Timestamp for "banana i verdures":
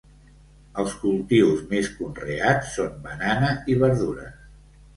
3.07-4.45